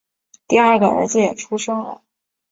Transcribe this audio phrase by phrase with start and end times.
[0.47, 2.01] 第二个儿子也出生了